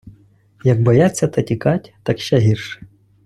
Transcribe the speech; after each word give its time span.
-Як 0.63 0.81
бояться 0.83 1.27
та 1.27 1.41
тікать, 1.41 1.93
так 2.03 2.19
ще 2.19 2.37
гірше. 2.37 2.81